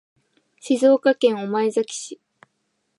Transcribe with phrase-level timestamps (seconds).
[0.59, 2.19] 静岡県御前崎市